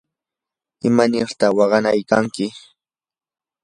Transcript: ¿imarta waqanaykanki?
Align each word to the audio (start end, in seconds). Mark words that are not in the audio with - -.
¿imarta 0.87 1.45
waqanaykanki? 1.57 2.45